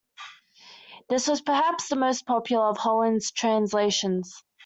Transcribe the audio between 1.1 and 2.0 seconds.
was perhaps the